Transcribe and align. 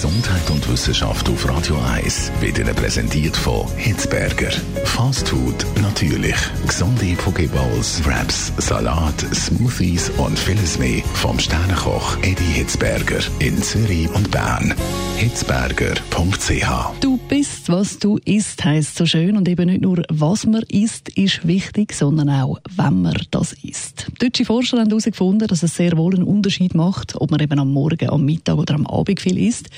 Gesundheit 0.00 0.48
und 0.48 0.66
Wissenschaft 0.72 1.28
auf 1.28 1.46
Radio 1.46 1.76
1 1.92 2.32
wird 2.40 2.58
Ihnen 2.58 2.74
präsentiert 2.74 3.36
von 3.36 3.70
Hitzberger. 3.76 4.50
Fast 4.84 5.28
Food 5.28 5.66
natürlich. 5.82 6.36
Gesunde 6.66 7.14
Pokeballs, 7.16 8.02
Wraps, 8.06 8.50
Salat, 8.56 9.20
Smoothies 9.34 10.08
und 10.16 10.38
vieles 10.38 10.78
mehr 10.78 11.02
vom 11.12 11.38
Sternenkoch 11.38 12.16
Eddie 12.22 12.44
Hitzberger 12.44 13.20
in 13.40 13.62
Zürich 13.62 14.08
und 14.14 14.30
Bern. 14.30 14.74
Hitzberger.ch 15.18 17.00
Du 17.02 17.18
bist, 17.28 17.68
was 17.68 17.98
du 17.98 18.18
isst, 18.24 18.64
heisst 18.64 18.96
so 18.96 19.04
schön. 19.04 19.36
Und 19.36 19.46
eben 19.50 19.66
nicht 19.66 19.82
nur, 19.82 20.02
was 20.08 20.46
man 20.46 20.62
isst, 20.68 21.10
ist 21.10 21.46
wichtig, 21.46 21.92
sondern 21.92 22.30
auch, 22.30 22.58
wenn 22.74 23.02
man 23.02 23.20
das 23.30 23.52
isst. 23.52 24.06
Deutsche 24.18 24.46
Forscher 24.46 24.78
haben 24.78 24.88
herausgefunden, 24.88 25.46
dass 25.46 25.62
es 25.62 25.76
sehr 25.76 25.98
wohl 25.98 26.14
einen 26.14 26.24
Unterschied 26.24 26.74
macht, 26.74 27.20
ob 27.20 27.30
man 27.30 27.40
eben 27.40 27.58
am 27.58 27.70
Morgen, 27.70 28.08
am 28.08 28.24
Mittag 28.24 28.56
oder 28.56 28.76
am 28.76 28.86
Abend 28.86 29.20
viel 29.20 29.36
isst. 29.36 29.68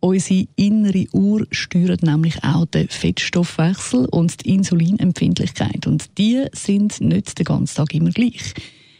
Unsere 0.00 0.46
innere 0.54 1.06
Uhr 1.12 1.46
steuert 1.50 2.04
nämlich 2.04 2.42
auch 2.44 2.66
den 2.66 2.88
Fettstoffwechsel 2.88 4.06
und 4.06 4.44
die 4.44 4.54
Insulinempfindlichkeit. 4.54 5.86
Und 5.88 6.16
die 6.18 6.44
sind 6.52 7.00
nicht 7.00 7.36
den 7.38 7.44
ganzen 7.44 7.76
Tag 7.76 7.94
immer 7.94 8.10
gleich. 8.10 8.54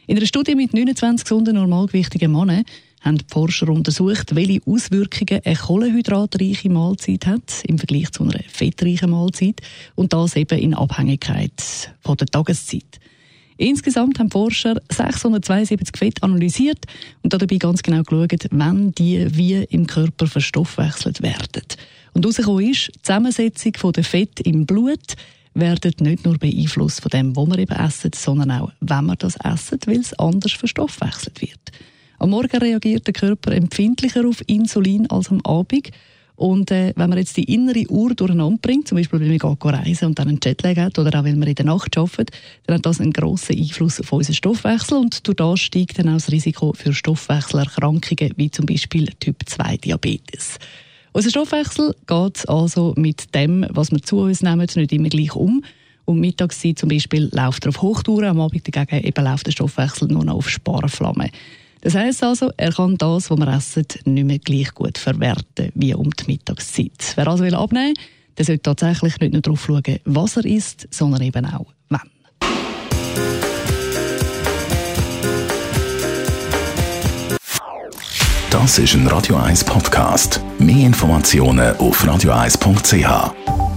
In 0.09 0.17
einer 0.17 0.27
Studie 0.27 0.57
mit 0.57 0.75
29 0.75 1.25
gesunden, 1.25 1.55
normalgewichtigen 1.55 2.33
Männern 2.33 2.65
haben 3.01 3.19
die 3.19 3.25
Forscher 3.29 3.69
untersucht, 3.69 4.35
welche 4.35 4.61
Auswirkungen 4.67 5.41
eine 5.45 5.55
kohlenhydratreiche 5.55 6.71
Mahlzeit 6.71 7.27
hat 7.27 7.63
im 7.67 7.79
Vergleich 7.79 8.11
zu 8.11 8.25
einer 8.25 8.41
fettreichen 8.49 9.11
Mahlzeit 9.11 9.61
und 9.95 10.13
das 10.13 10.35
eben 10.35 10.59
in 10.59 10.75
Abhängigkeit 10.75 11.93
von 12.01 12.17
der 12.17 12.27
Tageszeit. 12.27 12.99
Insgesamt 13.59 14.21
haben 14.21 14.31
Forscher 14.31 14.81
672 14.89 15.97
Fett 15.97 16.23
analysiert 16.23 16.79
und 17.23 17.33
dabei 17.33 17.57
ganz 17.57 17.83
genau 17.83 18.03
geschaut, 18.05 18.47
wann 18.53 18.93
die 18.93 19.27
wie 19.37 19.65
im 19.65 19.87
Körper 19.89 20.29
verstoffwechselt 20.29 21.23
werden. 21.23 21.65
Und 22.15 22.25
herausgekommen 22.25 22.71
ist, 22.71 22.93
die 22.95 23.03
Zusammensetzung 23.03 23.93
der 23.93 24.05
Fett 24.05 24.41
im 24.41 24.65
Blut 24.65 25.17
werden 25.55 25.93
nicht 25.99 26.25
nur 26.25 26.39
beeinflusst 26.39 27.03
von 27.03 27.11
dem, 27.11 27.35
was 27.35 27.49
wir 27.49 27.59
eben 27.59 27.77
essen, 27.77 28.13
sondern 28.15 28.53
auch, 28.53 28.73
wenn 28.81 29.07
wir 29.07 29.17
das 29.17 29.37
essen, 29.45 29.81
weil 29.87 30.01
es 30.01 30.15
anders 30.15 30.53
verstoffwechselt 30.53 31.43
wird. 31.43 31.73
Am 32.21 32.31
Morgen 32.31 32.59
reagiert 32.59 33.07
der 33.09 33.15
Körper 33.15 33.53
empfindlicher 33.53 34.27
auf 34.27 34.43
Insulin 34.47 35.09
als 35.11 35.31
am 35.31 35.41
Abend. 35.43 35.91
Und 36.39 36.71
äh, 36.71 36.93
wenn 36.95 37.11
man 37.11 37.19
jetzt 37.19 37.37
die 37.37 37.53
innere 37.53 37.85
Uhr 37.91 38.15
durcheinander 38.15 38.61
bringt, 38.63 38.87
zum 38.87 38.97
Beispiel 38.97 39.19
wenn 39.19 39.33
wir 39.33 39.43
reisen 39.43 40.07
und 40.07 40.21
dann 40.21 40.29
einen 40.29 40.39
Jetlag 40.41 40.77
hat 40.77 40.97
oder 40.97 41.19
auch 41.19 41.25
wenn 41.25 41.41
wir 41.41 41.49
in 41.49 41.57
der 41.57 41.65
Nacht 41.65 41.99
arbeiten, 41.99 42.33
dann 42.65 42.77
hat 42.77 42.87
das 42.87 43.01
einen 43.01 43.13
grossen 43.13 43.59
Einfluss 43.59 43.99
auf 43.99 44.13
unseren 44.13 44.37
Stoffwechsel 44.37 44.99
und 44.99 45.27
durch 45.27 45.35
das 45.35 45.59
steigt 45.59 45.99
dann 45.99 46.11
auch 46.11 46.13
das 46.13 46.31
Risiko 46.31 46.73
für 46.75 46.93
Stoffwechselerkrankungen 46.93 48.35
wie 48.37 48.53
zum 48.53 48.67
Beispiel 48.67 49.09
Typ 49.19 49.39
2 49.47 49.79
Diabetes. 49.79 50.61
Unser 51.11 51.31
Stoffwechsel 51.31 51.97
geht 52.07 52.49
also 52.49 52.95
mit 52.97 53.35
dem, 53.35 53.67
was 53.71 53.91
wir 53.91 54.01
zu 54.01 54.19
uns 54.19 54.41
nehmen, 54.41 54.69
nicht 54.73 54.93
immer 54.93 55.09
gleich 55.09 55.35
um. 55.35 55.65
Um 56.05 56.21
Mittagszeit 56.21 56.79
zum 56.79 56.89
Beispiel 56.89 57.31
läuft 57.33 57.67
er 57.67 57.71
auf 57.71 57.83
Hochtouren, 57.83 58.27
am 58.29 58.41
Abend 58.41 58.63
dagegen 58.65 59.05
eben 59.05 59.25
läuft 59.25 59.49
der 59.49 59.53
Stoffwechsel 59.53 60.07
nur 60.07 60.25
noch 60.25 60.37
auf 60.37 60.49
Sparflamme. 60.49 61.31
Das 61.81 61.95
heisst 61.95 62.25
also, 62.25 62.51
er 62.57 62.73
kann 62.73 62.97
das, 62.97 63.31
was 63.31 63.39
wir 63.39 63.49
essen, 63.49 63.87
nicht 64.05 64.25
mehr 64.25 64.39
gleich 64.39 64.75
gut 64.75 64.99
verwerten 64.99 65.71
wie 65.75 65.95
um 65.95 66.11
die 66.11 66.33
Mittagszeit. 66.33 67.13
Wer 67.15 67.29
also 67.29 67.45
will 67.45 67.55
abnehmen 67.55 67.95
will, 67.97 68.05
der 68.37 68.45
sollte 68.45 68.63
tatsächlich 68.63 69.19
nicht 69.21 69.33
nur 69.33 69.43
darauf 69.43 69.65
schauen, 69.65 69.99
was 70.05 70.37
er 70.37 70.45
isst, 70.45 70.89
sondern 70.91 71.23
eben 71.23 71.47
auch, 71.47 71.73
wann. 71.89 72.11
Das 78.51 78.79
ist 78.79 78.95
ein 78.95 79.07
Radio 79.07 79.37
1 79.37 79.63
Podcast. 79.65 80.41
Mehr 80.59 80.87
Informationen 80.87 81.77
auf 81.77 82.05
radio1.ch. 82.05 83.68